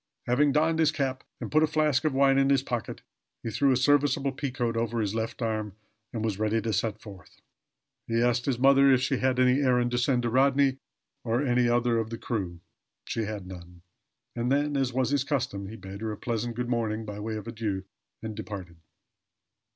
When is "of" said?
2.05-2.13, 11.99-12.09, 17.35-17.47